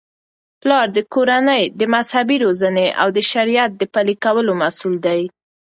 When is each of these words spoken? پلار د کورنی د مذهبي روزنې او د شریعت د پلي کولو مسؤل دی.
پلار 0.61 0.87
د 0.93 0.99
کورنی 1.13 1.63
د 1.79 1.81
مذهبي 1.95 2.37
روزنې 2.45 2.87
او 3.01 3.07
د 3.17 3.19
شریعت 3.31 3.71
د 3.77 3.83
پلي 3.93 4.15
کولو 4.23 4.51
مسؤل 4.63 4.93
دی. 5.05 5.21